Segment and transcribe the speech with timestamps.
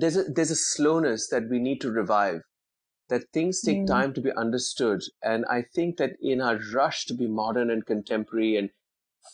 [0.00, 2.40] there's a there's a slowness that we need to revive
[3.08, 3.86] that things take Mm.
[3.86, 7.86] time to be understood and i think that in our rush to be modern and
[7.86, 8.70] contemporary and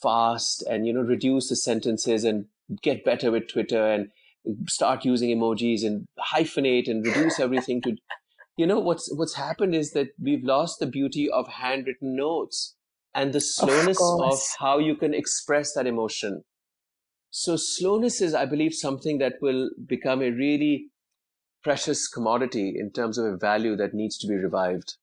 [0.02, 2.46] fast and you know reduce the sentences and
[2.82, 4.08] get better with twitter and
[4.68, 7.96] start using emojis and hyphenate and reduce everything to
[8.56, 12.74] you know what's what's happened is that we've lost the beauty of handwritten notes
[13.14, 14.56] and the slowness of, course.
[14.58, 16.42] how you can express that emotion
[17.34, 20.88] so slowness is i believe something that will become a really
[21.64, 24.96] precious commodity in terms of a value that needs to be revived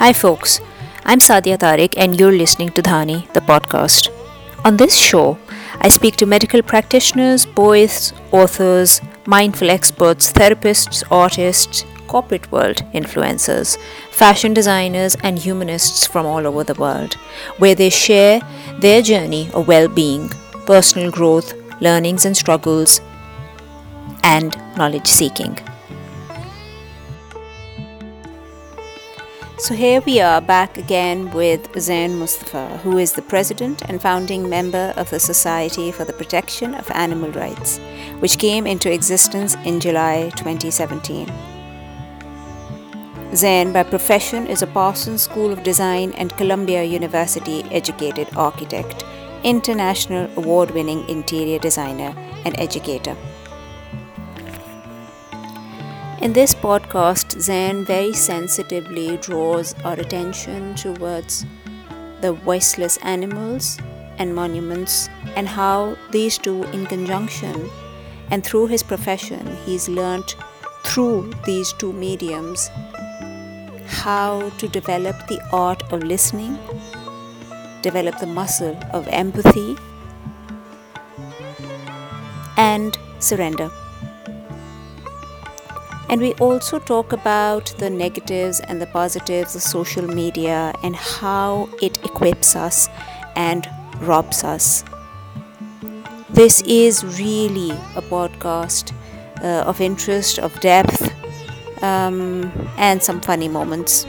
[0.00, 0.60] Hi, folks.
[1.04, 4.08] I'm Sadia Tariq, and you're listening to Dhani, the podcast.
[4.64, 5.36] On this show,
[5.80, 13.78] I speak to medical practitioners, poets, authors, mindful experts, therapists, artists, corporate world influencers,
[14.10, 17.14] fashion designers, and humanists from all over the world,
[17.58, 18.40] where they share
[18.80, 20.28] their journey of well being,
[20.66, 23.00] personal growth, learnings and struggles,
[24.24, 25.56] and knowledge seeking.
[29.58, 34.48] So here we are back again with Zain Mustafa, who is the president and founding
[34.48, 37.78] member of the Society for the Protection of Animal Rights,
[38.20, 41.49] which came into existence in July 2017.
[43.34, 49.04] Zain, by profession, is a Parsons School of Design and Columbia University educated architect,
[49.44, 52.12] international award winning interior designer,
[52.44, 53.16] and educator.
[56.20, 61.46] In this podcast, Zain very sensitively draws our attention towards
[62.22, 63.78] the voiceless animals
[64.18, 67.70] and monuments and how these two, in conjunction
[68.32, 70.34] and through his profession, he's learnt
[70.84, 72.68] through these two mediums
[73.90, 76.58] how to develop the art of listening,
[77.82, 79.76] develop the muscle of empathy,
[82.56, 83.70] and surrender.
[86.08, 91.68] And we also talk about the negatives and the positives of social media and how
[91.80, 92.88] it equips us
[93.36, 93.68] and
[94.00, 94.84] robs us.
[96.30, 98.92] This is really a podcast
[99.42, 101.09] uh, of interest, of depth,
[101.82, 104.06] um, and some funny moments.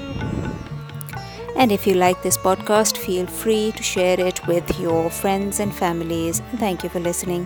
[1.56, 5.74] And if you like this podcast, feel free to share it with your friends and
[5.74, 6.42] families.
[6.56, 7.46] Thank you for listening.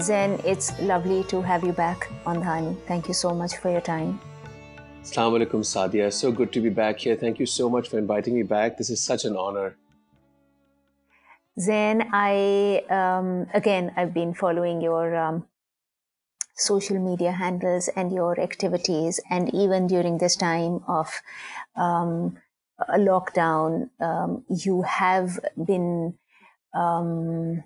[0.00, 2.76] Zain, it's lovely to have you back on Dhani.
[2.86, 4.20] Thank you so much for your time.
[5.02, 6.12] Assalamu alaikum, Sadia.
[6.12, 7.14] So good to be back here.
[7.14, 8.76] Thank you so much for inviting me back.
[8.76, 9.76] This is such an honor.
[11.58, 15.46] Zain, I um, again, I've been following your um,
[16.56, 21.20] social media handles and your activities, and even during this time of
[21.76, 22.38] um,
[22.88, 26.14] a lockdown, um, you have been
[26.74, 27.62] um,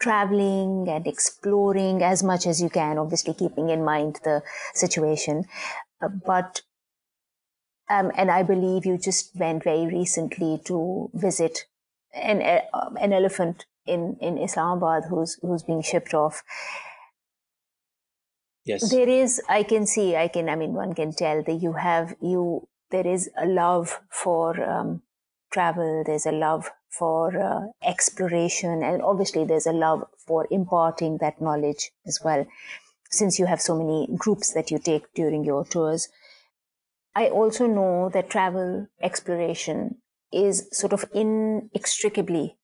[0.00, 4.42] traveling and exploring as much as you can, obviously keeping in mind the
[4.72, 5.44] situation.
[6.00, 6.62] Uh, but
[7.90, 11.66] um, and I believe you just went very recently to visit
[12.16, 16.42] an uh, an elephant in in Islamabad who's who's being shipped off.
[18.64, 18.90] Yes.
[18.90, 22.16] There is, I can see, I can, I mean, one can tell that you have
[22.20, 22.66] you.
[22.90, 25.02] There is a love for um,
[25.52, 26.02] travel.
[26.04, 31.92] There's a love for uh, exploration, and obviously there's a love for imparting that knowledge
[32.06, 32.44] as well.
[33.08, 36.08] Since you have so many groups that you take during your tours,
[37.14, 39.98] I also know that travel exploration
[40.36, 42.56] is sort of inextricably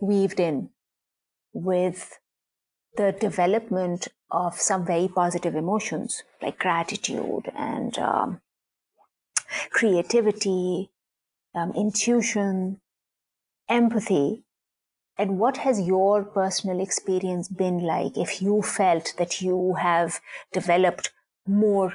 [0.00, 0.70] weaved in
[1.52, 2.18] with
[2.96, 8.40] the development of some very positive emotions like gratitude and um,
[9.70, 10.90] creativity,
[11.54, 12.80] um, intuition,
[13.68, 14.44] empathy.
[15.16, 20.20] And what has your personal experience been like if you felt that you have
[20.52, 21.12] developed
[21.46, 21.94] more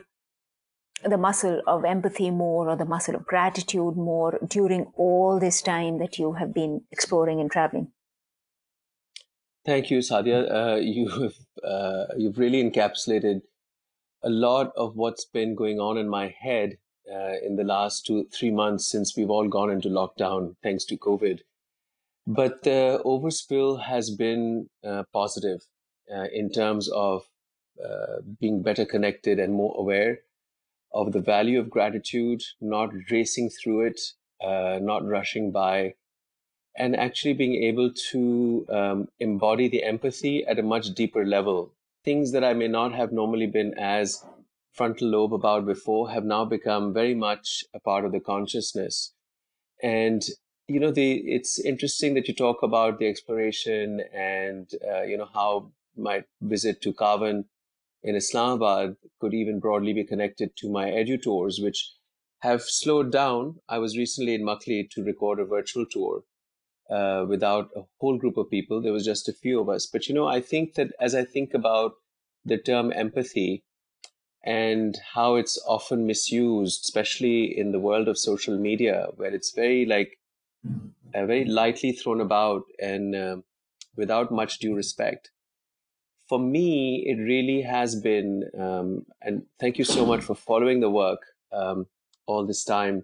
[1.04, 5.98] the muscle of empathy more or the muscle of gratitude more during all this time
[6.00, 7.92] that you have been exploring and traveling?
[9.66, 10.52] Thank you, Sadia.
[10.52, 13.42] Uh, you've uh, you've really encapsulated
[14.24, 16.78] a lot of what's been going on in my head
[17.12, 20.98] uh, in the last two three months since we've all gone into lockdown thanks to
[20.98, 21.40] COVID.
[22.28, 25.62] But the overspill has been uh, positive
[26.14, 27.28] uh, in terms of
[27.84, 30.20] uh, being better connected and more aware
[30.92, 34.02] of the value of gratitude, not racing through it,
[34.42, 35.94] uh, not rushing by,
[36.76, 41.74] and actually being able to um, embody the empathy at a much deeper level.
[42.06, 44.24] Things that I may not have normally been as
[44.74, 49.14] frontal lobe about before have now become very much a part of the consciousness.
[49.84, 50.24] And
[50.68, 55.30] you know, the it's interesting that you talk about the exploration and uh, you know
[55.34, 57.46] how my visit to Kaavan
[58.04, 61.94] in Islamabad could even broadly be connected to my edu tours, which
[62.40, 63.60] have slowed down.
[63.68, 66.24] I was recently in Makli to record a virtual tour
[66.90, 68.82] uh, without a whole group of people.
[68.82, 69.86] There was just a few of us.
[69.86, 71.94] But you know, I think that as I think about
[72.46, 73.64] the term empathy
[74.44, 79.86] and how it's often misused, especially in the world of social media, where it's very
[79.86, 80.18] like
[81.14, 83.38] uh, very lightly thrown about and uh,
[83.96, 85.32] without much due respect.
[86.30, 90.90] For me, it really has been, um, and thank you so much for following the
[90.90, 91.22] work
[91.52, 91.88] um,
[92.28, 93.04] all this time.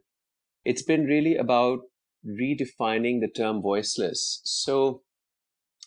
[0.64, 1.82] It's been really about
[2.26, 4.42] redefining the term voiceless.
[4.44, 5.02] So,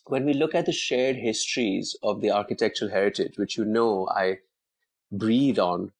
[0.06, 4.38] when we look at the shared histories of the architectural heritage, which you know I
[5.12, 5.92] breathe on,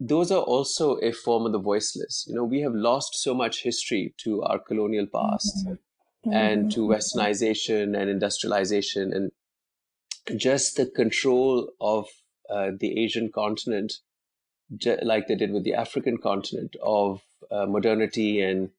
[0.00, 2.24] those are also a form of the voiceless.
[2.28, 6.32] You know, we have lost so much history to our colonial past mm-hmm.
[6.32, 9.32] and to westernization and industrialization and
[10.36, 12.06] just the control of
[12.50, 13.94] uh, the Asian continent,
[15.02, 18.70] like they did with the African continent, of uh, modernity and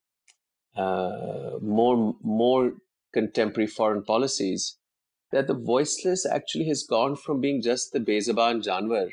[0.75, 2.73] uh, more more
[3.13, 4.77] contemporary foreign policies.
[5.31, 9.11] That the voiceless actually has gone from being just the Bezaban Janwar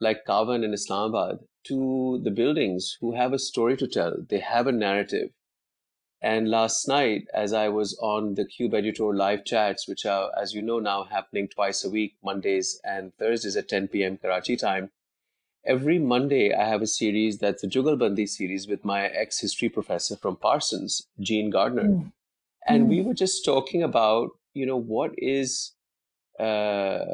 [0.00, 4.14] like Kaavan in Islamabad to the buildings who have a story to tell.
[4.28, 5.30] They have a narrative.
[6.20, 10.52] And last night, as I was on the Cube Edutour live chats, which are, as
[10.52, 14.16] you know, now happening twice a week, Mondays and Thursdays at 10 p.m.
[14.16, 14.90] Karachi time,
[15.64, 20.16] every Monday I have a series that's a Jugalbandi series with my ex history professor
[20.16, 21.84] from Parsons, Jean Gardner.
[21.84, 22.12] Mm.
[22.66, 22.88] And mm.
[22.88, 25.72] we were just talking about, you know, what is
[26.40, 27.04] uh,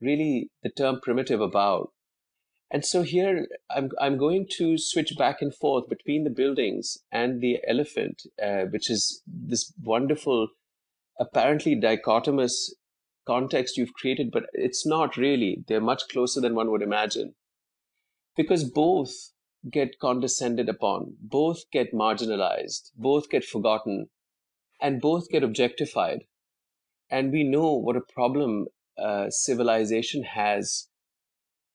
[0.00, 1.92] really the term primitive about.
[2.70, 7.40] And so here I'm, I'm going to switch back and forth between the buildings and
[7.40, 10.48] the elephant, uh, which is this wonderful,
[11.18, 12.70] apparently dichotomous
[13.26, 15.64] context you've created, but it's not really.
[15.66, 17.34] They're much closer than one would imagine.
[18.36, 19.32] Because both
[19.68, 24.08] get condescended upon, both get marginalized, both get forgotten,
[24.80, 26.20] and both get objectified.
[27.10, 30.86] And we know what a problem uh, civilization has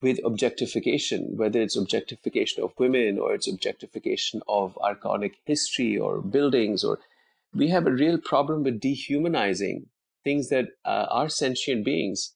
[0.06, 6.84] with objectification, whether it's objectification of women or it's objectification of archonic history or buildings,
[6.84, 7.00] or
[7.56, 9.88] we have a real problem with dehumanizing
[10.24, 12.36] things that uh, are sentient beings.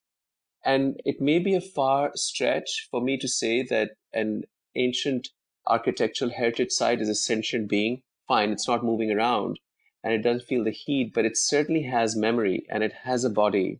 [0.65, 4.45] And it may be a far stretch for me to say that an
[4.75, 5.29] ancient
[5.67, 8.01] architectural heritage site is a sentient being.
[8.27, 9.59] Fine, it's not moving around
[10.03, 13.29] and it doesn't feel the heat, but it certainly has memory and it has a
[13.29, 13.79] body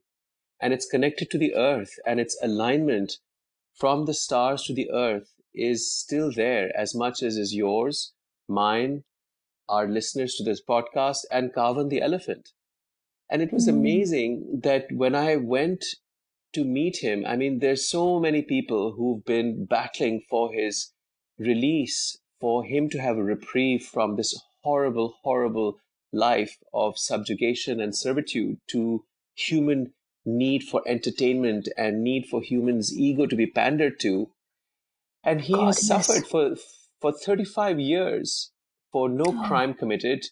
[0.60, 3.18] and it's connected to the earth and its alignment
[3.80, 8.14] from the stars to the earth is still there as much as is yours,
[8.48, 9.04] mine,
[9.70, 12.50] our listeners to this podcast, and Kaavan the elephant.
[13.30, 13.70] And it was mm.
[13.70, 15.86] amazing that when I went
[16.54, 20.92] to meet him, I mean, there's so many people who've been battling for his
[21.38, 25.78] release, for him to have a reprieve from this horrible, horrible
[26.12, 29.06] life of subjugation and servitude to
[29.36, 29.94] human
[30.26, 34.30] need for entertainment and need for humans' ego to be pandered to.
[35.24, 36.56] And he God, has suffered for
[37.02, 38.52] for 35 years
[38.92, 39.48] for no oh.
[39.48, 40.26] crime committed.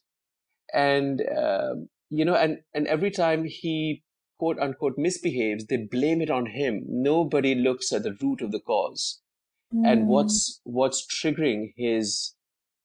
[0.73, 1.75] And, uh,
[2.09, 4.03] you know, and, and every time he
[4.37, 6.83] quote unquote misbehaves, they blame it on him.
[6.87, 9.21] Nobody looks at the root of the cause
[9.73, 9.87] mm.
[9.89, 12.33] and what's, what's triggering his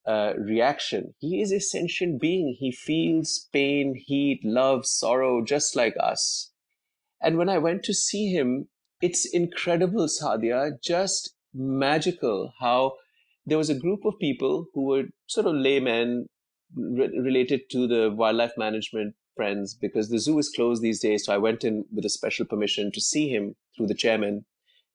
[0.06, 1.14] uh, reaction.
[1.18, 2.56] He is a sentient being.
[2.58, 6.51] He feels pain, heat, love, sorrow, just like us.
[7.22, 8.68] And when I went to see him,
[9.00, 12.94] it's incredible, Sadia, just magical how
[13.44, 16.26] there was a group of people who were sort of laymen
[16.76, 21.24] re- related to the wildlife management friends because the zoo is closed these days.
[21.26, 24.44] So I went in with a special permission to see him through the chairman.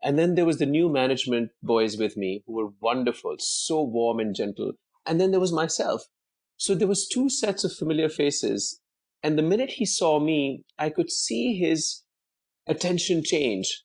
[0.03, 4.19] And then there was the new management boys with me who were wonderful, so warm
[4.19, 4.74] and gentle.
[5.05, 6.03] And then there was myself.
[6.55, 8.79] So there was two sets of familiar faces.
[9.24, 12.03] And the minute he saw me, I could see his
[12.67, 13.83] attention change.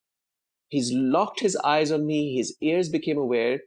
[0.68, 3.60] He's locked his eyes on me, his ears became aware,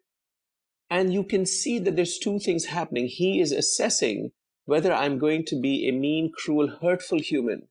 [0.90, 3.08] and you can see that there's two things happening.
[3.08, 4.32] He is assessing
[4.66, 7.68] whether I'm going to be a mean, cruel, hurtful human,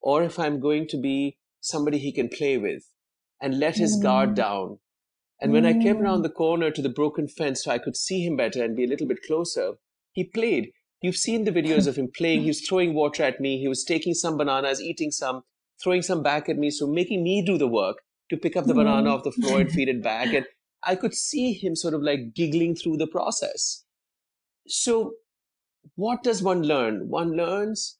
[0.00, 2.84] or if I'm going to be somebody he can play with
[3.40, 4.02] and let his mm.
[4.02, 4.78] guard down.
[5.40, 5.68] And when mm.
[5.68, 6.24] I came around mm.
[6.24, 8.88] the corner to the broken fence so I could see him better and be a
[8.88, 9.74] little bit closer,
[10.12, 10.70] he played.
[11.00, 12.42] You've seen the videos of him playing.
[12.42, 13.58] He was throwing water at me.
[13.58, 15.42] He was taking some bananas, eating some
[15.82, 17.98] throwing some back at me, so making me do the work
[18.30, 18.80] to pick up the mm-hmm.
[18.80, 20.32] banana off the floor and feed it back.
[20.32, 20.46] And
[20.82, 23.84] I could see him sort of like giggling through the process.
[24.66, 25.12] So,
[25.94, 27.08] what does one learn?
[27.08, 27.98] One learns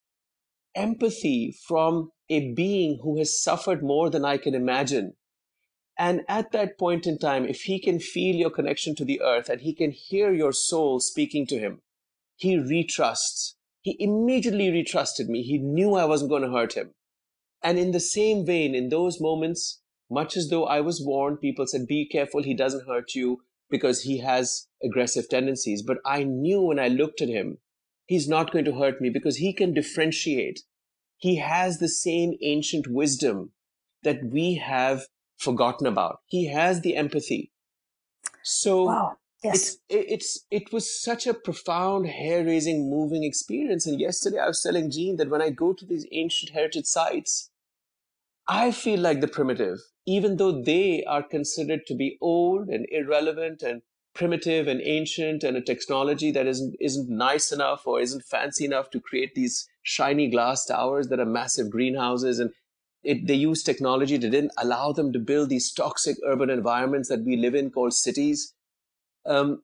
[0.74, 5.14] empathy from a being who has suffered more than I can imagine.
[5.98, 9.48] And at that point in time, if he can feel your connection to the earth
[9.48, 11.80] and he can hear your soul speaking to him,
[12.36, 13.54] he retrusts.
[13.80, 15.42] He immediately retrusted me.
[15.42, 16.94] He knew I wasn't going to hurt him.
[17.62, 21.66] And in the same vein, in those moments, much as though I was warned, people
[21.66, 25.82] said, be careful, he doesn't hurt you because he has aggressive tendencies.
[25.82, 27.58] But I knew when I looked at him,
[28.06, 30.60] he's not going to hurt me because he can differentiate.
[31.16, 33.52] He has the same ancient wisdom
[34.02, 35.02] that we have
[35.36, 36.20] forgotten about.
[36.26, 37.52] He has the empathy.
[38.42, 39.16] So wow.
[39.42, 39.78] Yes.
[39.88, 43.86] it's, it's, it was such a profound, hair raising, moving experience.
[43.86, 47.50] And yesterday I was telling Jean that when I go to these ancient heritage sites,
[48.48, 53.62] I feel like the primitive, even though they are considered to be old and irrelevant
[53.62, 53.82] and
[54.14, 58.90] primitive and ancient and a technology that isn't isn't nice enough or isn't fancy enough
[58.90, 62.50] to create these shiny glass towers that are massive greenhouses and
[63.04, 67.22] it, they use technology that didn't allow them to build these toxic urban environments that
[67.22, 68.54] we live in called cities
[69.28, 69.62] um,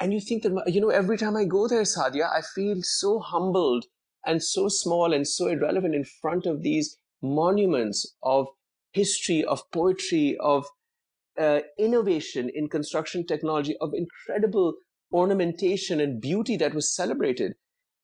[0.00, 3.18] and you think that you know every time i go there sadia i feel so
[3.18, 3.84] humbled
[4.26, 8.46] and so small and so irrelevant in front of these monuments of
[8.92, 10.66] history, of poetry, of
[11.40, 14.74] uh, innovation in construction technology, of incredible
[15.12, 17.52] ornamentation and beauty that was celebrated,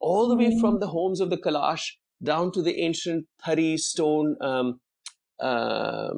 [0.01, 0.61] all the way mm-hmm.
[0.61, 1.85] from the homes of the Kalash
[2.23, 4.81] down to the ancient Thari stone um,
[5.41, 6.11] uh,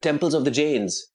[0.00, 1.11] temples of the Jains.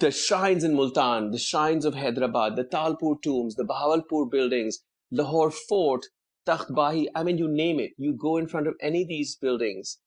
[0.00, 4.78] The shrines in Multan, the shrines of Hyderabad, the Talpur tombs, the Bahawalpur buildings,
[5.10, 6.06] Lahore fort,
[6.46, 7.90] Takht Bahi, I mean, you name it.
[7.96, 9.98] You go in front of any of these buildings,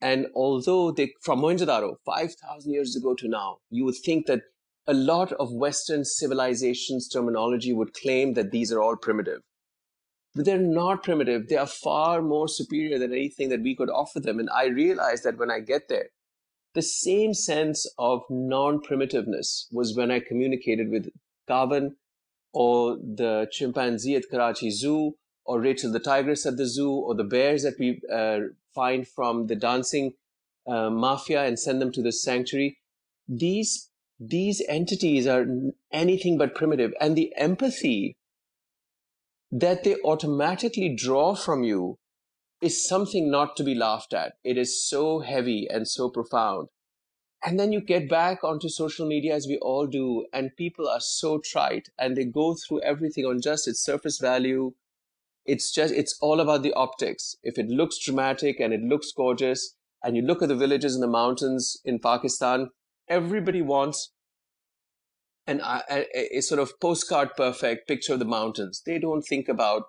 [0.00, 4.42] and although they, from Mohenjo-Daro, 5,000 years ago to now, you would think that
[4.86, 9.42] a lot of Western civilization's terminology would claim that these are all primitive.
[10.34, 11.48] But they're not primitive.
[11.48, 14.38] They are far more superior than anything that we could offer them.
[14.38, 16.08] And I realized that when I get there,
[16.76, 21.08] the same sense of non-primitiveness was when I communicated with
[21.50, 21.96] Kaavan
[22.52, 25.16] or the chimpanzee at Karachi Zoo
[25.46, 28.40] or Rachel the tigress at the zoo, or the bears that we uh,
[28.74, 30.14] find from the dancing
[30.66, 32.78] uh, mafia and send them to the sanctuary.
[33.28, 35.46] These these entities are
[35.92, 38.16] anything but primitive, and the empathy
[39.52, 41.98] that they automatically draw from you
[42.60, 44.34] is something not to be laughed at.
[44.44, 46.68] It is so heavy and so profound.
[47.44, 51.00] And then you get back onto social media as we all do, and people are
[51.00, 54.72] so trite and they go through everything on just its surface value
[55.46, 57.36] it's just, it's all about the optics.
[57.42, 61.02] If it looks dramatic and it looks gorgeous, and you look at the villages and
[61.02, 62.70] the mountains in Pakistan,
[63.08, 64.12] everybody wants
[65.46, 68.82] an, uh, a, a, a sort of postcard perfect picture of the mountains.
[68.84, 69.84] They don't think about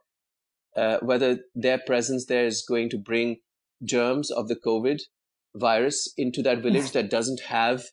[0.78, 3.38] uh, whether their presence there is going to bring
[3.84, 5.00] germs of the COVID
[5.56, 7.84] virus into that village that doesn't have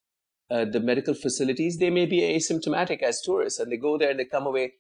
[0.50, 1.79] uh, the medical facilities.
[1.79, 4.75] They may be asymptomatic as tourists and they go there and they come away.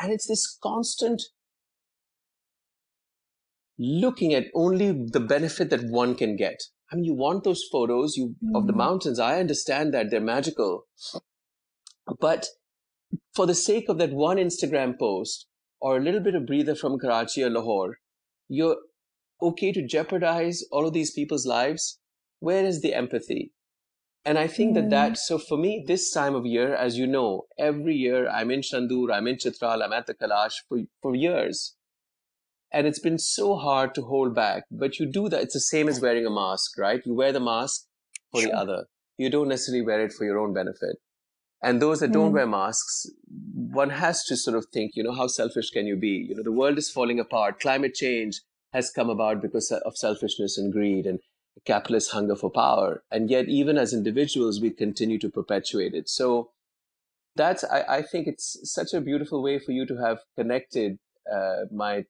[0.00, 1.22] And it's this constant
[3.78, 6.62] looking at only the benefit that one can get.
[6.90, 8.56] I mean, you want those photos you, mm.
[8.56, 8.78] of the mm-hmm.
[8.78, 9.18] mountains.
[9.18, 10.86] I understand that they're magical.
[12.18, 12.46] But
[13.34, 15.46] for the sake of that one Instagram post
[15.80, 17.98] or a little bit of breather from Karachi or Lahore,
[18.48, 18.76] you're
[19.42, 21.98] okay to jeopardize all of these people's lives.
[22.40, 23.52] Where is the empathy?
[24.24, 24.74] And I think mm.
[24.74, 28.50] that that, so for me, this time of year, as you know, every year I'm
[28.50, 31.74] in Shandur, I'm in Chitral, I'm at the Kalash for, for years.
[32.72, 35.42] And it's been so hard to hold back, but you do that.
[35.42, 37.00] It's the same as wearing a mask, right?
[37.04, 37.86] You wear the mask
[38.30, 38.50] for sure.
[38.50, 38.84] the other.
[39.16, 40.96] You don't necessarily wear it for your own benefit.
[41.62, 42.14] And those that mm.
[42.14, 42.36] don't hmm.
[42.36, 43.06] wear masks,
[43.54, 46.26] one has to sort of think, you know, how selfish can you be?
[46.28, 47.60] You know, the world is falling apart.
[47.60, 48.40] Climate change
[48.72, 51.18] has come about because of selfishness and greed and
[51.66, 53.02] capitalist hunger for power.
[53.10, 56.08] And yet, even as individuals, we continue to perpetuate it.
[56.08, 56.50] So
[57.36, 60.98] that's, I, I think it's such a beautiful way for you to have connected
[61.30, 62.04] uh, my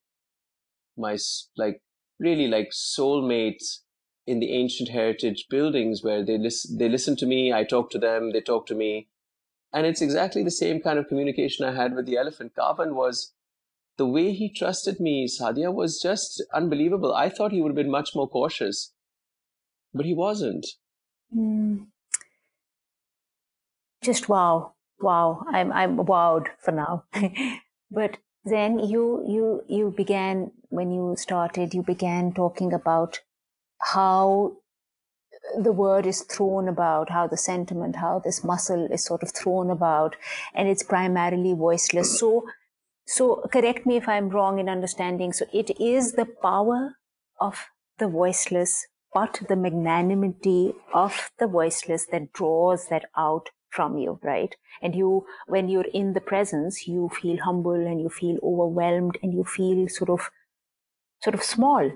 [0.96, 1.16] my
[1.56, 1.80] like
[2.18, 3.78] really like soulmates
[4.26, 7.98] in the ancient heritage buildings where they listen they listen to me i talk to
[7.98, 9.08] them they talk to me
[9.72, 12.52] and it's exactly the same kind of communication i had with the elephant.
[12.58, 13.32] Kaavan was
[13.96, 17.14] the way he trusted me sadia was just unbelievable.
[17.14, 18.92] I thought he would have been much more cautious
[19.92, 20.66] but he wasn't.
[21.36, 21.86] Mm.
[24.02, 25.44] just wow wow.
[25.50, 27.04] I'm i'm wowed for now.
[27.90, 33.20] But then you you you began when you started you began talking about
[33.80, 34.56] how
[35.58, 39.70] the word is thrown about, how the sentiment, how this muscle is sort of thrown
[39.70, 40.16] about,
[40.54, 42.18] and it's primarily voiceless.
[42.18, 42.46] So,
[43.06, 45.32] so correct me if I'm wrong in understanding.
[45.32, 46.96] So it is the power
[47.40, 47.66] of
[47.98, 54.54] the voiceless, but the magnanimity of the voiceless that draws that out from you, right?
[54.82, 59.32] And you, when you're in the presence, you feel humble and you feel overwhelmed and
[59.32, 60.30] you feel sort of,
[61.22, 61.90] sort of small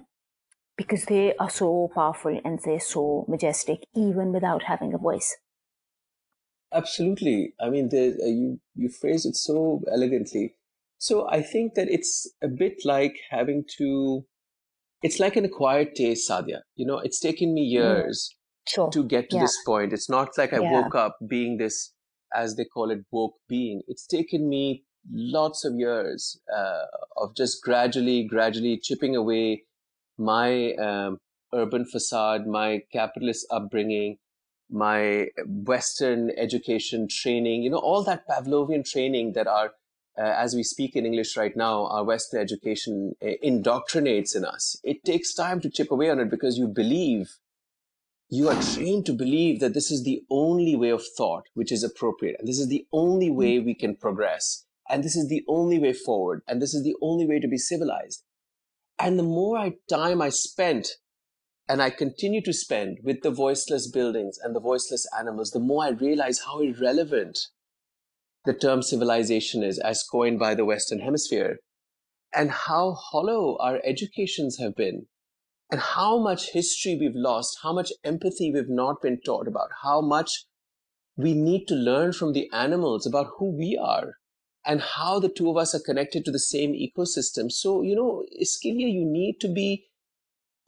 [0.77, 5.37] because they are so powerful and they're so majestic, even without having a voice.
[6.73, 7.55] Absolutely.
[7.61, 10.57] I mean, uh, you you phrase it so elegantly.
[10.99, 14.25] So I think that it's a bit like having to.
[15.03, 16.61] It's like an acquired taste, Sadia.
[16.77, 17.73] You know, it's taken me mm.
[17.73, 18.35] years
[18.67, 18.91] sure.
[18.91, 19.43] to get to yeah.
[19.43, 19.93] this point.
[19.93, 20.73] It's not like I yeah.
[20.73, 21.93] woke up being this,
[22.35, 23.83] as they call it, woke being.
[23.87, 26.87] It's taken me lots of years uh,
[27.19, 29.65] of just gradually, gradually chipping away
[30.19, 31.19] my um,
[31.53, 34.19] urban facade, my capitalist upbringing,
[34.71, 39.73] my Western education training, you know, all that Pavlovian training that our,
[40.19, 44.77] uh, as we speak in English right now, our Western education uh, indoctrinates in us.
[44.83, 47.39] It takes time to chip away on it because you believe,
[48.29, 51.85] you are trained to believe that this is the only way of thought which is
[51.85, 52.37] appropriate.
[52.39, 54.65] And this is the only way we can progress.
[54.89, 56.43] And this is the only way forward.
[56.49, 58.23] And this is the only way to be civilized.
[59.05, 60.89] And the more I, time I spent
[61.69, 65.85] and I continue to spend with the voiceless buildings and the voiceless animals, the more
[65.85, 67.39] I realize how irrelevant
[68.47, 71.59] the term civilization is as coined by the Western Hemisphere
[72.35, 75.05] and how hollow our educations have been
[75.71, 80.01] and how much history we've lost, how much empathy we've not been taught about, how
[80.01, 80.47] much
[81.15, 84.15] we need to learn from the animals about who we are
[84.67, 87.51] and how the two of us are connected to the same ecosystem.
[87.51, 89.87] So, you know, Iskilia, you need to be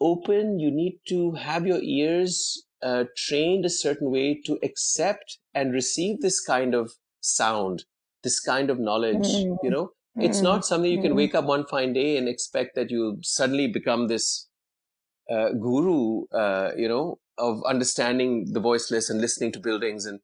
[0.00, 5.73] open, you need to have your ears uh, trained a certain way to accept and
[5.73, 7.85] receive this kind of sound,
[8.23, 9.55] this kind of knowledge, mm-hmm.
[9.62, 9.91] you know.
[10.19, 11.18] It's not something you can mm-hmm.
[11.18, 14.49] wake up one fine day and expect that you'll suddenly become this
[15.31, 20.20] uh, guru, uh, you know, of understanding the voiceless and listening to buildings and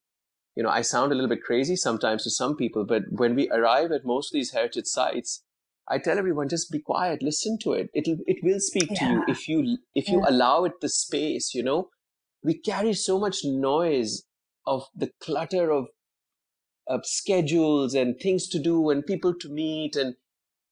[0.54, 3.50] you know, I sound a little bit crazy sometimes to some people, but when we
[3.50, 5.42] arrive at most of these heritage sites,
[5.88, 7.90] I tell everyone just be quiet, listen to it.
[7.94, 8.98] It'll it will speak yeah.
[8.98, 10.28] to you if you if you yeah.
[10.28, 11.54] allow it the space.
[11.54, 11.88] You know,
[12.42, 14.24] we carry so much noise
[14.66, 15.88] of the clutter of,
[16.86, 20.14] of schedules and things to do and people to meet and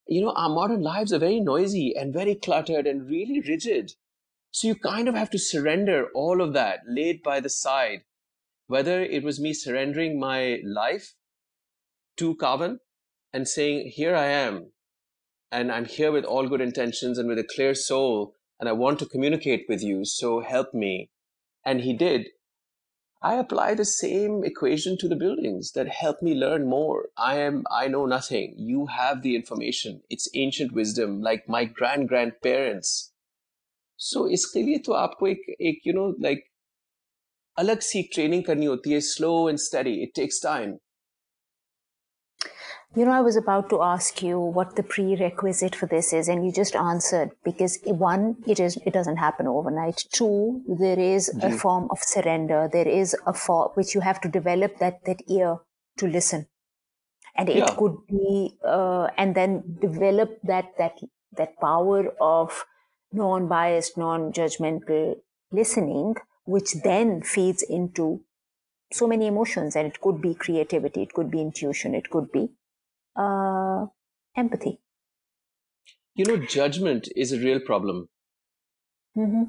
[0.07, 3.93] you know our modern lives are very noisy and very cluttered and really rigid.
[4.53, 8.03] So you kind of have to surrender all of that, laid by the side
[8.71, 11.15] whether it was me surrendering my life
[12.17, 12.79] to Kaavan
[13.33, 14.71] and saying, Here I am,
[15.51, 19.01] and I'm here with all good intentions and with a clear soul, and I want
[19.01, 21.11] to communicate with you, so help me.
[21.65, 22.29] And he did.
[23.21, 27.09] I apply the same equation to the buildings that help me learn more.
[27.17, 28.55] I am I know nothing.
[28.57, 30.03] You have the information.
[30.09, 33.11] It's ancient wisdom, like my grand grandparents.
[33.97, 34.93] So is clearly to.
[34.93, 35.83] आपको एक एक
[37.60, 40.76] अलग सी training करनी होती है slow and study it takes time
[42.98, 46.46] You know, I was about to ask you what the prerequisite for this is, and
[46.46, 47.74] you just answered because
[48.04, 50.04] one, it is it doesn't happen overnight.
[50.14, 52.60] Two, there is a form of surrender.
[52.76, 55.58] There is a form which you have to develop that that ear
[56.04, 56.46] to listen,
[57.36, 57.76] and it yeah.
[57.82, 61.04] could be, uh, and then develop that that
[61.42, 62.64] that power of
[63.12, 65.16] non-biased, non-judgmental
[65.52, 66.16] listening
[66.51, 68.21] which then feeds into
[68.93, 72.49] so many emotions and it could be creativity it could be intuition it could be
[73.17, 73.87] uh,
[74.37, 74.79] empathy
[76.15, 78.09] you know judgment is a real problem
[79.17, 79.45] mm-hmm.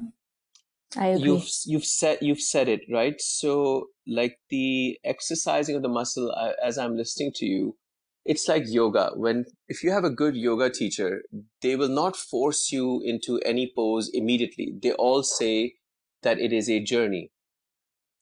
[0.96, 1.30] I agree.
[1.30, 3.20] You've you've said you've said it right.
[3.20, 7.76] So like the exercising of the muscle uh, as I'm listening to you,
[8.24, 9.12] it's like yoga.
[9.14, 11.22] When if you have a good yoga teacher,
[11.62, 14.74] they will not force you into any pose immediately.
[14.82, 15.74] They all say
[16.22, 17.30] that it is a journey.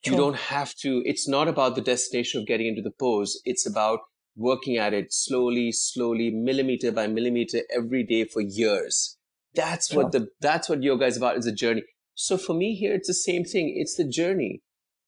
[0.05, 0.13] Sure.
[0.13, 3.41] You don't have to, it's not about the destination of getting into the pose.
[3.45, 4.01] It's about
[4.37, 9.19] working at it slowly, slowly, millimeter by millimeter every day for years.
[9.55, 10.05] That's sure.
[10.05, 11.37] what the, that's what yoga is about.
[11.37, 11.83] It's a journey.
[12.15, 13.75] So for me here, it's the same thing.
[13.77, 14.63] It's the journey.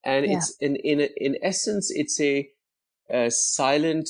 [0.05, 0.37] And yeah.
[0.37, 2.49] it's in, in, in essence, it's a,
[3.09, 4.09] a silent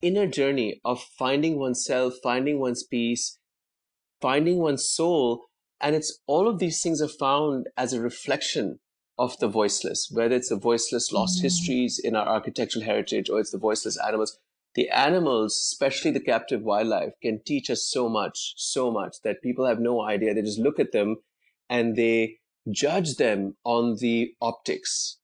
[0.00, 3.38] inner journey of finding oneself, finding one's peace,
[4.20, 5.47] finding one's soul
[5.80, 8.80] and it's all of these things are found as a reflection
[9.18, 11.42] of the voiceless, whether it's the voiceless lost mm.
[11.42, 14.38] histories in our architectural heritage or it's the voiceless animals.
[14.74, 19.66] The animals, especially the captive wildlife, can teach us so much, so much that people
[19.66, 20.34] have no idea.
[20.34, 21.16] They just look at them
[21.68, 22.36] and they
[22.70, 25.16] judge them on the optics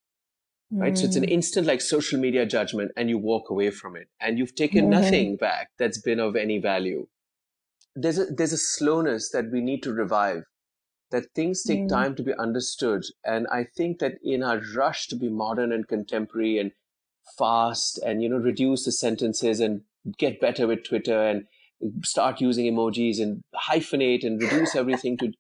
[0.71, 1.31] right so it's an Mm.
[1.31, 4.89] instant like social media judgment and you walk away from it and you've taken Mhm.
[4.89, 7.07] nothing back that's been of any value
[7.95, 10.45] there's a there's a slowness that we need to revive
[11.11, 11.89] that things take Mm.
[11.89, 15.87] time to be understood and i think that in our rush to be modern and
[15.89, 16.73] contemporary and
[17.39, 19.83] fast and you know reduce the sentences and
[20.19, 21.47] get better with twitter and
[22.03, 25.33] start using emojis and hyphenate and reduce everything to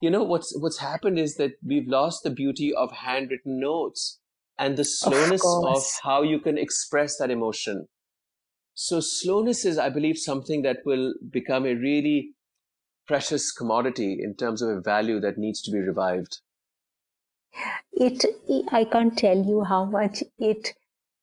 [0.00, 4.18] you know what's what's happened is that we've lost the beauty of handwritten notes
[4.58, 6.00] and the slowness of, course.
[6.02, 7.86] how you can express that emotion
[8.74, 12.34] so slowness is i believe something that will become a really
[13.06, 16.40] precious commodity in terms of a value that needs to be revived.
[17.92, 18.24] It
[18.72, 20.74] i can't tell you how much it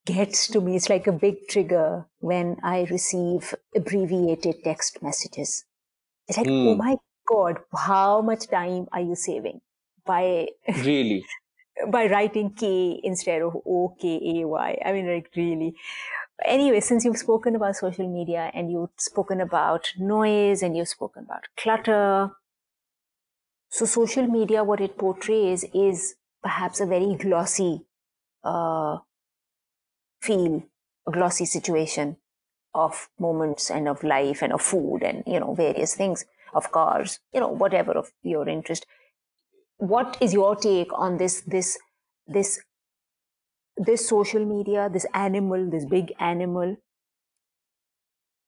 [0.05, 0.75] gets to me.
[0.75, 5.65] It's like a big trigger when i receive abbreviated text messages.
[6.27, 6.83] It's like oh Hmm.
[6.85, 9.61] my god how much time are you saving?
[10.05, 11.29] By really?
[11.93, 14.77] by writing k instead of o k a y.
[14.85, 15.75] I mean like really
[16.45, 21.23] anyway since you've spoken about social media and you've spoken about noise and you've spoken
[21.23, 22.31] about clutter
[23.69, 27.85] so social media what it portrays is perhaps a very glossy
[28.43, 28.97] uh,
[30.21, 30.63] feel
[31.07, 32.17] a glossy situation
[32.73, 37.19] of moments and of life and of food and you know various things of cars
[37.33, 38.85] you know whatever of your interest.
[39.77, 41.77] What is your take on this this
[42.27, 42.59] this
[43.79, 46.75] this social media this animal this big animal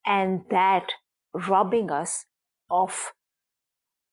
[0.06, 0.91] and that
[1.34, 2.26] robbing us
[2.70, 3.13] of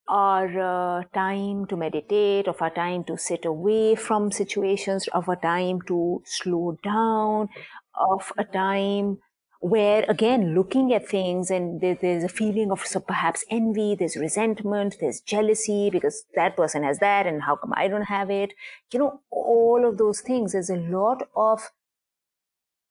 [0.08, 5.36] our uh, time to meditate, of our time to sit away from situations, of our
[5.36, 7.48] time to slow down,
[7.94, 9.18] of a time
[9.60, 14.16] where, again, looking at things and there, there's a feeling of so perhaps envy, there's
[14.16, 18.54] resentment, there's jealousy because that person has that and how come I don't have it?
[18.92, 20.52] You know, all of those things.
[20.52, 21.70] There's a lot of,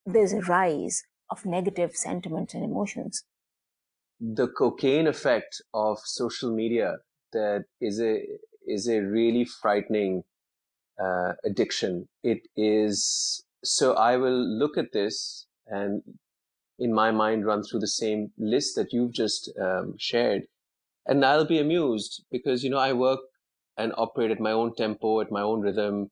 [0.06, 3.24] there's a rise of negative sentiments and emotions.
[4.20, 6.96] the cocaine effect of social media
[7.32, 8.22] that is a
[8.66, 10.24] is a really frightening
[11.00, 12.08] uh, addiction.
[12.22, 16.02] It is so I will look at this and
[16.78, 20.44] in my mind run through the same list that you've just um, shared,
[21.06, 23.20] and I'll be amused because you know I work
[23.76, 26.10] and operate at my own tempo, at my own rhythm.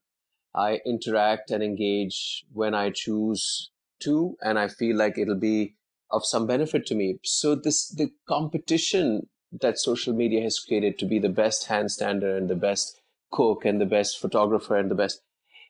[0.55, 5.75] I interact and engage when I choose to, and I feel like it'll be
[6.09, 7.19] of some benefit to me.
[7.23, 9.27] So this the competition
[9.61, 13.01] that social media has created to be the best handstander and the best
[13.31, 15.21] cook and the best photographer and the best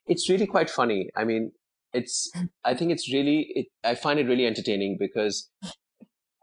[0.07, 1.09] it's really quite funny.
[1.15, 1.51] I mean,
[1.94, 2.30] it's
[2.64, 5.50] I think it's really it, I find it really entertaining because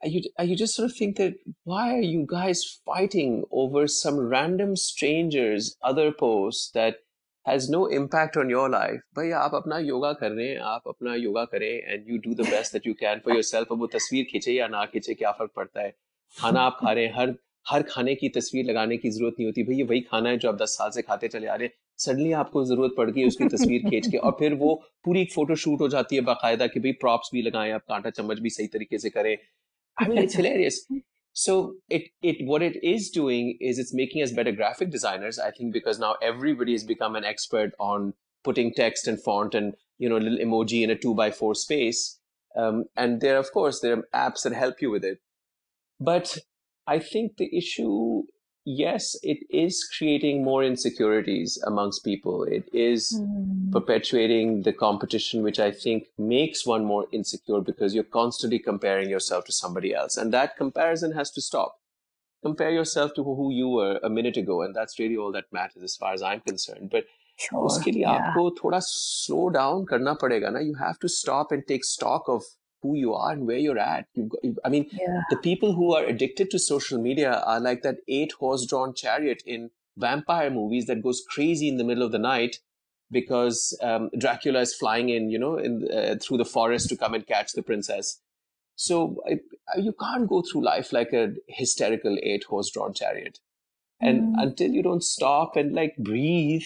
[0.01, 4.75] you you just sort of think that why are you guys fighting over some random
[4.75, 6.97] strangers other posts that
[7.45, 11.15] has no impact on your life भाई आप अपना योगा कर रहे हैं आप अपना
[11.15, 14.25] योगा करें and you do the best that you can for yourself अब वो तस्वीर
[14.31, 15.91] खींचे या ना खींचे क्या फर्क पड़ता है
[16.37, 17.35] खाना आप खा रहे हैं हर
[17.69, 20.49] हर खाने की तस्वीर लगाने की जरूरत नहीं होती भाई ये वही खाना है जो
[20.49, 23.47] आप दस साल से खाते चले आ रहे हैं सडनली आपको जरूरत पड़ गई उसकी
[23.55, 24.73] तस्वीर खींच के और फिर वो
[25.05, 28.09] पूरी एक फोटो शूट हो जाती है बाकायदा कि भाई प्रॉप्स भी लगाएं आप कांटा
[28.19, 29.35] चम्मच भी सही तरीके से करें
[29.99, 30.85] I mean, it's hilarious.
[31.33, 35.39] So it it what it is doing is it's making us better graphic designers.
[35.39, 39.73] I think because now everybody has become an expert on putting text and font and
[39.97, 42.19] you know a little emoji in a two by four space.
[42.55, 45.19] Um, and there, of course, there are apps that help you with it.
[45.99, 46.37] But
[46.87, 48.23] I think the issue,
[48.65, 52.43] yes, it is creating more insecurities amongst people.
[52.43, 53.19] It is
[53.71, 59.45] perpetuating the competition, which I think makes one more insecure because you're constantly comparing yourself
[59.45, 60.17] to somebody else.
[60.17, 61.79] And that comparison has to stop.
[62.43, 65.83] Compare yourself to who you were a minute ago, and that's really all that matters
[65.83, 66.89] as far as I'm concerned.
[66.89, 67.05] But
[67.41, 67.59] Sure.
[67.65, 68.09] उसके लिए yeah.
[68.09, 70.59] आपको थोड़ा slow down करना पड़ेगा ना.
[70.59, 72.43] You have to stop and take stock of
[72.84, 74.06] who you are and where you're at.
[74.14, 75.22] You've got, I mean, Yeah.
[75.30, 79.42] the people who are addicted to social media are like that eight horse drawn chariot
[79.46, 82.58] in vampire movies that goes crazy in the middle of the night
[83.10, 87.14] because um, Dracula is flying in, you know, in uh, through the forest to come
[87.14, 88.20] and catch the princess.
[88.76, 89.40] So I,
[89.78, 93.38] you can't go through life like a hysterical eight horse drawn chariot.
[94.00, 94.42] And Mm.
[94.42, 96.64] until you don't stop and like breathe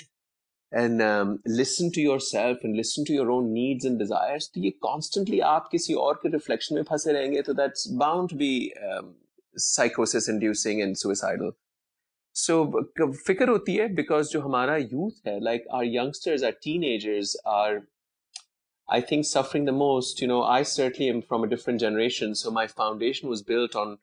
[0.71, 4.73] and um, listen to yourself and listen to your own needs and desires, तो ये
[4.85, 9.13] constantly आप किसी और के reflection में फंसे रहेंगे तो that's bound to be um,
[9.55, 11.51] psychosis inducing and suicidal.
[12.35, 12.65] So
[12.99, 17.83] क- फिक्र होती है because जो हमारा youth है, like our youngsters, our teenagers are,
[18.89, 20.21] I think, suffering the most.
[20.21, 23.99] You know, I certainly am from a different generation, so my foundation was built on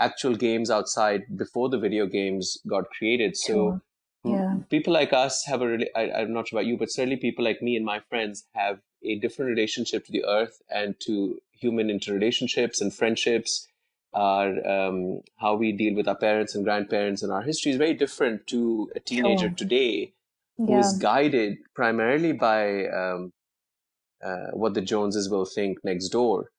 [0.00, 3.36] actual games outside before the video games got created.
[3.36, 3.80] So Sure.
[4.23, 4.55] Yeah.
[4.69, 7.45] People like us have a really, I, I'm not sure about you, but certainly people
[7.45, 11.87] like me and my friends have a different relationship to the earth and to human
[11.87, 13.65] interrelationships and friendships.
[14.13, 17.93] Our um, how we deal with our parents and grandparents and our history is very
[17.93, 19.55] different to a teenager Sure.
[19.55, 20.13] today
[20.57, 20.79] who Yeah.
[20.79, 23.31] is guided primarily by um,
[24.25, 26.49] uh, what the Joneses will think next door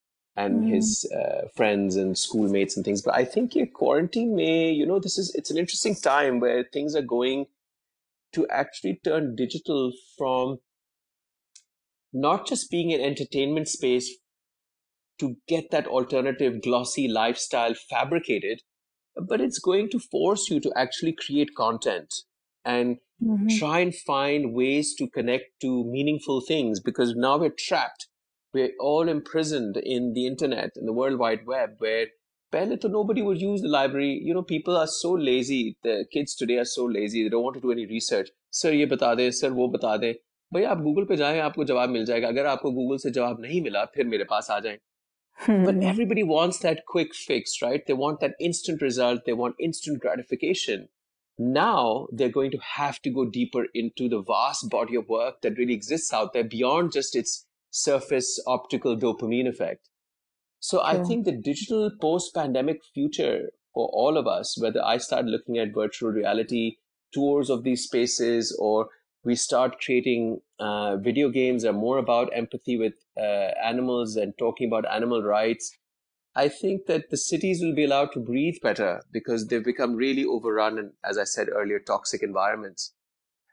[0.41, 0.71] and Mhm.
[0.75, 3.03] his uh, friends and schoolmates and things.
[3.03, 6.65] But I think your quarantine may, you know, this is it's an interesting time where
[6.65, 7.47] things are going
[8.33, 10.61] to actually turn digital from
[12.13, 14.17] not just being an entertainment space
[15.19, 18.63] to get that alternative glossy lifestyle fabricated,
[19.17, 22.15] but it's going to force you to actually create content
[22.65, 23.61] and Mhm.
[23.61, 28.09] try and find ways to connect to meaningful things because now we're trapped
[28.54, 32.08] We're all imprisoned in the internet and the World Wide Web where
[32.54, 34.12] pehle to nobody would use the library.
[34.24, 35.78] You know, people are so lazy.
[35.84, 37.24] The kids today are so lazy.
[37.24, 38.30] They don't want to do any research.
[38.52, 40.14] Sir, ये बता दे, sir, वो बता दे.
[40.54, 43.62] भैया आप Google पे जाएं आपको जवाब मिल जाएगा अगर आपको गूगल से जवाब नहीं
[43.62, 44.78] मिला फिर मेरे पास आ जाएं
[45.48, 45.82] but Hmm.
[45.88, 47.82] everybody wants that quick fix, right?
[47.88, 49.26] They want that instant result.
[49.26, 50.86] They want instant gratification.
[51.38, 55.58] Now they're going to have to go deeper into the vast body of work that
[55.58, 57.34] really exists out there beyond just its
[57.71, 59.89] surface optical dopamine effect.
[60.61, 65.25] So I think the digital post pandemic future for all of us, whether I start
[65.25, 66.77] looking at virtual reality
[67.15, 68.89] tours of these spaces or
[69.25, 74.37] we start creating uh, video games that are more about empathy with uh, animals and
[74.39, 75.77] talking about animal rights.
[76.35, 80.25] I think that the cities will be allowed to breathe better because they've become really
[80.25, 82.95] overrun and, as I said earlier, toxic environments.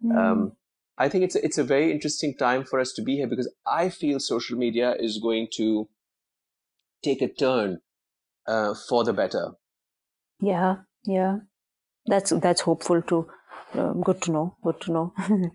[0.02, 0.18] Hmm.
[0.18, 0.52] Um,
[0.98, 3.52] I think it's a, it's a very interesting time for us to be here because
[3.66, 5.88] I feel social media is going to
[7.04, 7.80] take a turn
[8.48, 9.52] uh, for the better.
[10.40, 11.38] Yeah, yeah.
[12.08, 13.28] That's that's hopeful too.
[13.74, 14.56] Um, good to know.
[14.64, 15.14] Good to know.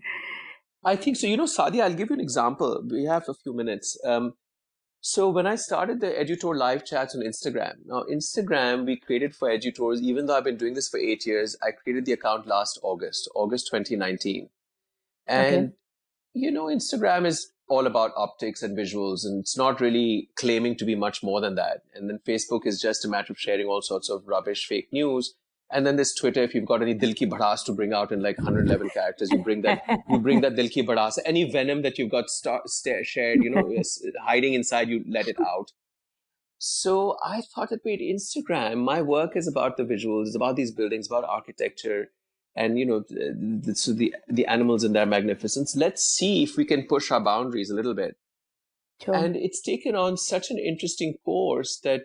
[0.85, 1.27] I think so.
[1.27, 2.83] You know, Sadia, I'll give you an example.
[2.89, 3.97] We have a few minutes.
[4.05, 4.33] Um,
[5.05, 9.49] so when I started the Edutour live chats on Instagram, now Instagram we created for
[9.49, 12.79] Edutours, even though I've been doing this for eight years, I created the account last
[12.83, 14.49] August, August 2019.
[15.27, 15.73] And, Okay.
[16.33, 20.85] you know, Instagram is all about optics and visuals, and it's not really claiming to
[20.85, 21.83] be much more than that.
[21.95, 25.35] And then Facebook is just a matter of sharing all sorts of rubbish, fake news.
[25.71, 26.43] And then there's Twitter.
[26.43, 29.39] If you've got any dil ki bhadas to bring out in like 111 characters, you
[29.39, 31.17] bring that you bring that dil ki bhadas.
[31.25, 32.61] Any venom that you've got sta-
[33.03, 33.73] shared, you know,
[34.21, 35.71] hiding inside, you let it out.
[36.59, 40.71] So I thought that wait, Instagram, my work is about the visuals, it's about these
[40.71, 42.11] buildings, about architecture,
[42.55, 45.75] and you know, the, so the the animals and their magnificence.
[45.75, 48.15] Let's see if we can push our boundaries a little bit.
[49.03, 49.15] Sure.
[49.15, 52.03] And it's taken on such an interesting course that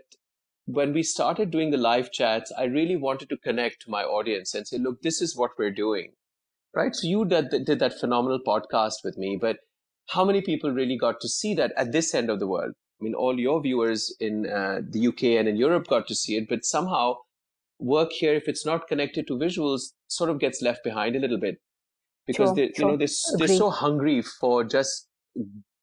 [0.64, 4.54] when we started doing the live chats, I really wanted to connect to my audience
[4.54, 6.12] and say, look, this is what we're doing.
[6.74, 6.94] Right.
[6.94, 9.58] So you did, did that phenomenal podcast with me, but
[10.10, 12.72] how many people really got to see that at this end of the world?
[13.00, 16.36] I mean, all your viewers in uh, the UK and in Europe got to see
[16.36, 17.14] it, but somehow
[17.79, 21.39] work here, if it's not connected to visuals, sort of gets left behind a little
[21.39, 21.57] bit
[22.25, 22.91] because Sure, they, you sure.
[22.91, 23.57] know, they're, s- they're Agree.
[23.57, 25.09] so hungry for just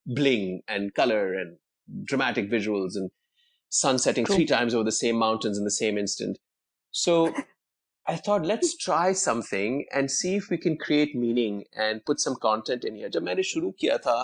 [0.07, 1.59] bling and color and
[2.05, 3.11] dramatic visuals and
[3.69, 4.37] sun setting True.
[4.37, 6.39] three times over the same mountains in the same instant.
[6.91, 7.35] So
[8.07, 12.37] I thought, let's try something and see if we can create meaning and put some
[12.37, 13.09] content in here.
[13.09, 14.17] जब मैंने शुरू किया था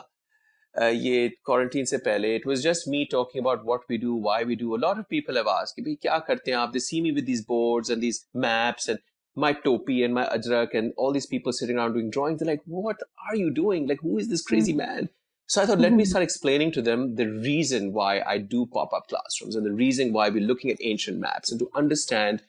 [0.79, 4.43] uh, ये quarantine से पहले it was just me talking about what we do why
[4.51, 6.71] we do a lot of people have asked कि भाई क्या करते हैं आप?
[6.73, 8.99] They see me with these boards and these maps and
[9.41, 12.39] my topi and my ajrak and all these people sitting around doing drawings.
[12.39, 13.86] They're like what are you doing?
[13.91, 14.79] Like who is this crazy hmm.
[14.79, 15.10] man?
[15.47, 16.10] So i thought let me hmm.
[16.10, 20.29] start explaining to them the reason why i do pop-up classrooms and the reason why
[20.29, 22.41] we're looking at ancient maps and to understand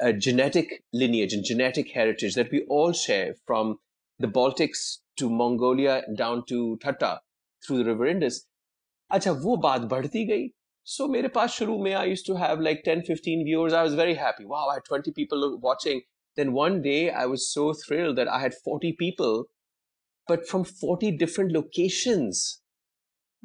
[0.00, 3.76] a genetic lineage and genetic heritage that we all share from
[4.18, 4.86] the baltics
[5.18, 7.20] to mongolia down to Thatta
[7.65, 8.45] through the river Indus.
[9.15, 10.47] अच्छा वो बात बढ़ती गई
[10.93, 13.97] so मेरे पास शुरू में I used to have like 10 15 viewers I was
[13.99, 16.01] very happy wow I had 20 people watching
[16.39, 19.37] then one day I was so thrilled that I had 40 people
[20.33, 22.43] but from 40 different locations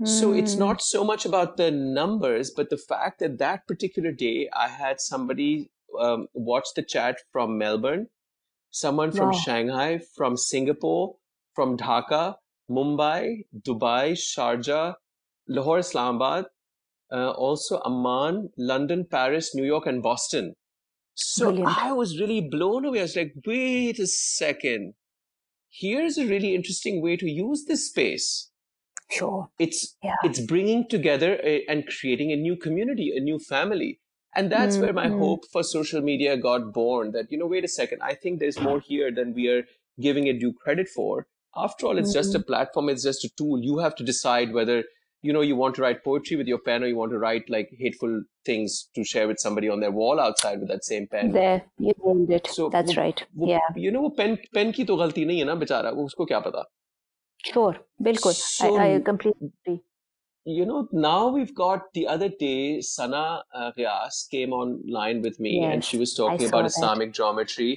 [0.02, 0.62] so it's Hmm.
[0.64, 5.00] not so much about the numbers, but the fact that that particular day I had
[5.00, 8.08] somebody um, watch the chat from Melbourne,
[8.70, 9.32] someone from Wow.
[9.32, 11.16] Shanghai, from Singapore,
[11.54, 12.36] from Dhaka,
[12.77, 14.95] Mumbai, Dubai, Sharjah,
[15.47, 16.45] Lahore, Islamabad,
[17.11, 20.55] uh, also Amman, London, Paris, New York, and Boston.
[21.15, 21.77] So Brilliant.
[21.77, 22.99] I was really blown away.
[22.99, 24.93] I was like, wait a second.
[25.69, 28.51] Here's a really interesting way to use this space
[29.09, 29.49] Sure.
[29.59, 30.15] it's Yeah.
[30.23, 33.99] it's bringing together a, and creating a new community a new family
[34.35, 35.19] and that's where my Mm, mm.
[35.19, 38.59] hope for social media got born that you know wait a second i think there's
[38.61, 39.65] more here than we are
[39.99, 42.18] giving it due credit for After all, it's mm-hmm.
[42.18, 42.46] just a mm-hmm.
[42.46, 42.88] platform.
[42.90, 43.62] It's just a tool.
[43.62, 44.84] You have to decide whether
[45.22, 47.48] you know you want to write poetry with your pen or you want to write
[47.48, 51.32] like hateful things to share with somebody on their wall outside with that same pen
[51.32, 54.72] there you nailed it so that's वो, right वो, yeah you know वो pen pen
[54.72, 56.64] की तो गलती नहीं है ना बेचारा वो उसको क्या पता
[57.50, 57.74] sure
[58.10, 59.80] बिल्कुल so, I, I completely agree
[60.58, 65.60] you know now we've got the other day sana uh, Ghias came online with me
[65.60, 66.76] yes, and she was talking about that.
[66.76, 67.70] islamic geometry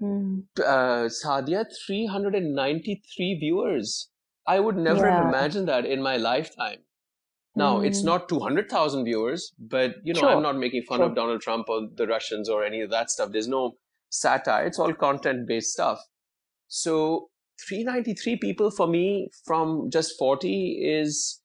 [0.00, 0.42] mm.
[0.58, 4.10] uh, sadia 393 viewers
[4.46, 5.16] I would never yeah.
[5.16, 6.78] have imagined that in my lifetime.
[7.54, 7.86] Now, mm.
[7.86, 10.28] it's not 200,000 viewers, but you know, sure.
[10.28, 11.06] I'm not making fun sure.
[11.06, 13.30] of Donald Trump or the Russians or any of that stuff.
[13.32, 13.76] There's no
[14.10, 14.66] satire.
[14.66, 15.98] It's all content based stuff.
[16.68, 17.30] So
[17.66, 21.40] 393 people for me from just 40 is,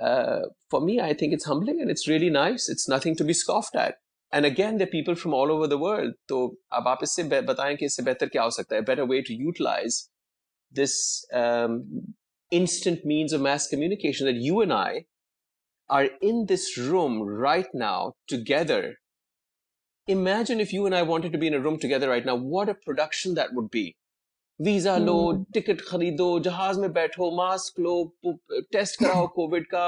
[0.00, 2.68] uh, for me, I think it's humbling and it's really nice.
[2.68, 3.96] It's nothing to be scoffed at.
[4.31, 6.13] And again, there are people from all over the world.
[6.29, 6.39] So,
[6.73, 8.81] अब आप इससे बताएं कि इससे बेहतर क्या हो सकता है?
[8.81, 9.99] A better way to utilize
[10.79, 10.95] this
[11.33, 11.77] um,
[12.51, 15.05] instant means of mass communication that you and I
[15.89, 18.95] are in this room right now together.
[20.07, 22.69] Imagine if you and I wanted to be in a room together right now, what
[22.69, 23.87] a production that would be.
[24.61, 25.15] Visa low
[25.53, 27.91] ticket खरीदो जहाज में बैठो mask लो
[28.73, 29.83] test कराओ Covid का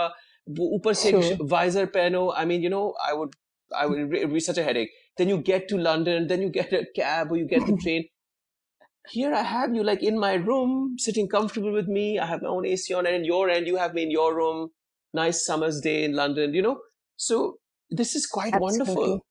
[0.61, 1.11] ऊपर से
[1.41, 3.35] visor पहनो I mean you know I would
[3.76, 4.90] I would be such a headache.
[5.16, 8.08] Then you get to London, then you get a cab or you get the train
[9.08, 12.18] here I have you like in my room, sitting comfortable with me.
[12.18, 14.34] I have my own AC on, and in your end, you have me in your
[14.34, 14.70] room.
[15.12, 16.80] Nice summer's day in London, you know.
[17.16, 17.58] So
[17.90, 18.94] this is quite Absolutely.
[18.94, 19.26] wonderful.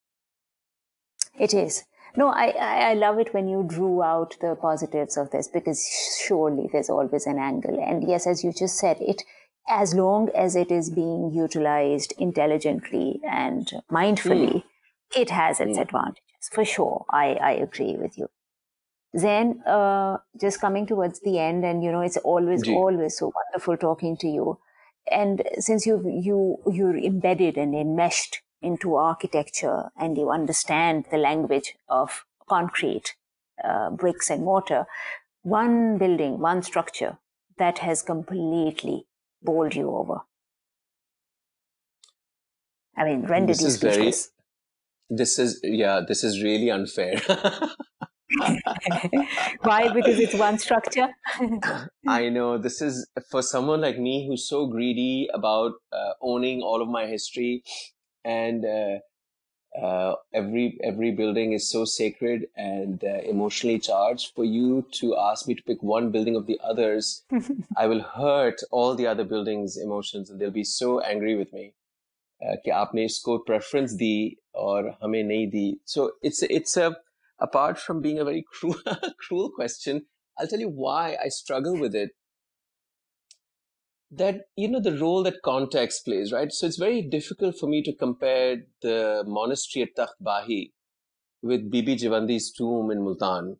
[1.39, 1.83] It is.
[2.15, 5.83] No, I, I love it when you drew out the positives of this because
[6.23, 7.79] surely there's always an angle.
[7.83, 9.23] And yes, as you just said, it
[9.69, 14.63] as long as it is being utilized intelligently and mindfully, mm.
[15.15, 15.81] it has its mm.
[15.81, 17.05] advantages for sure.
[17.09, 18.27] I, I agree with you
[19.13, 23.77] then uh, just coming towards the end and you know it's always always so wonderful
[23.77, 24.57] talking to you
[25.11, 31.75] and since you you you're embedded and enmeshed into architecture and you understand the language
[31.89, 33.15] of concrete
[33.63, 34.85] uh, bricks and mortar
[35.43, 37.17] one building one structure
[37.59, 39.05] that has completely
[39.43, 40.19] bowled you over
[42.97, 44.29] i mean rendered this you speechless
[45.09, 47.21] very, this is yeah this is really unfair
[49.61, 49.89] Why?
[49.93, 51.09] Because it's one structure.
[52.07, 56.81] I know this is for someone like me who's so greedy about uh, owning all
[56.81, 57.63] of my history,
[58.23, 58.99] and uh,
[59.80, 64.32] uh, every every building is so sacred and uh, emotionally charged.
[64.34, 67.22] For you to ask me to pick one building of the others,
[67.76, 71.74] I will hurt all the other buildings' emotions, and they'll be so angry with me.
[72.40, 75.78] Uh, कि आपने इसको preference दी और हमें नहीं दी.
[75.84, 76.96] So it's it's a
[77.40, 78.76] apart from being a very cruel,
[79.18, 80.02] cruel question,
[80.38, 82.10] I'll tell you why I struggle with it.
[84.15, 86.51] That, you know, the role that context plays, right?
[86.51, 90.71] So it's very difficult for me to compare the monastery at Takht Bahi
[91.41, 93.57] with Bibi Jivandi's tomb in Multan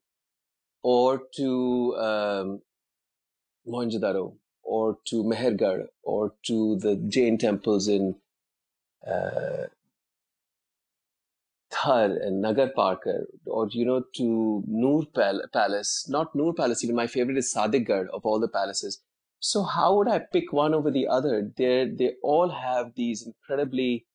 [0.83, 2.61] or to um,
[3.67, 8.15] Mohenjo-daro or to Mehrgarh or to the Jain temples in
[9.07, 9.67] uh,
[11.71, 16.05] Thar and Nagar Parkar, or you know, to Noor Pal- Palace.
[16.07, 19.01] Not Noor Palace, even my favorite is Sadiqgarh of all the palaces.
[19.42, 21.50] So how would I pick one over the other?
[21.56, 24.06] They they all have these incredibly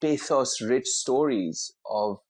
[0.00, 2.20] pathos-rich stories of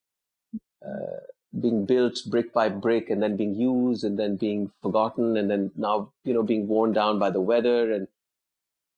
[0.85, 1.21] uh,
[1.61, 5.71] being built brick by brick and then being used and then being forgotten and then
[5.77, 8.09] now you know being worn down by the weather and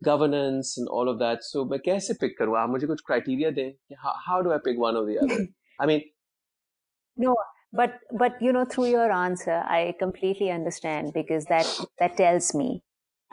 [0.02, 1.44] governance and all of that.
[1.44, 4.78] So मैं कैसे pick करूँ आप मुझे कुछ criteria दें how, how do I pick
[4.78, 5.46] one or the other?
[5.80, 6.02] I mean,
[7.16, 7.36] no,
[7.72, 11.66] but but you know, through your answer, I completely understand because that
[11.98, 12.82] that tells me,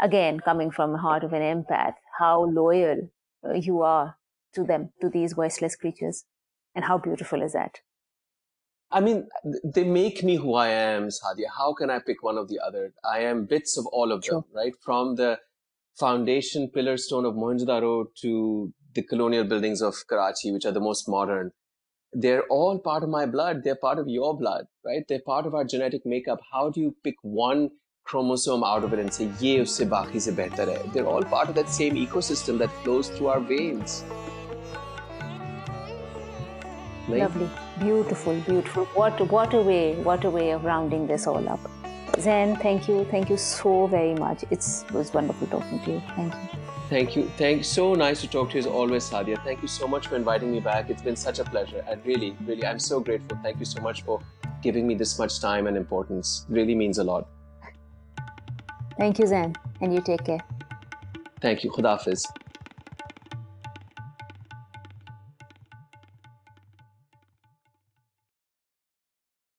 [0.00, 3.10] again, coming from the heart of an empath, how loyal
[3.44, 4.16] uh, you are
[4.54, 6.24] to them, to these voiceless creatures,
[6.74, 7.80] and how beautiful is that?
[8.90, 9.28] I mean,
[9.64, 11.48] they make me who I am, Sadia.
[11.56, 12.94] How can I pick one of the other?
[13.04, 14.72] I am bits of all of them, right?
[14.82, 15.38] From the
[15.98, 21.08] foundation pillar stone of Mohenjo-daro to the colonial buildings of Karachi, which are the most
[21.08, 21.52] modern
[22.12, 23.62] they're all part of my blood.
[23.64, 25.04] They're part of your blood, right?
[25.08, 26.40] They're part of our genetic makeup.
[26.52, 27.70] How do you pick one
[28.08, 30.82] chromosome out of it and say, ye usse baki se behtar hai?
[30.92, 34.04] They're all part of that same ecosystem that flows through our veins.
[37.08, 37.20] Right?
[37.22, 37.50] Lovely,
[37.80, 38.84] beautiful, beautiful.
[39.00, 41.60] What, what a way, what a way of rounding this all up.
[42.18, 44.44] Zain, thank you, thank you so very much.
[44.50, 46.02] It's, it was wonderful talking to you.
[46.16, 46.58] Thank you.
[46.90, 47.24] Thank you.
[47.36, 47.68] Thanks.
[47.68, 49.42] So nice to talk to you as always, Sadia.
[49.44, 50.88] Thank you so much for inviting me back.
[50.88, 51.84] It's been such a pleasure.
[51.86, 53.38] And really, really, I'm so grateful.
[53.42, 54.20] Thank you so much for
[54.62, 56.46] giving me this much time and importance.
[56.48, 57.28] Really means a lot.
[58.98, 59.54] Thank you, Zain.
[59.80, 60.42] and you take care.
[61.40, 61.70] Thank you.
[61.70, 62.20] Khudafis.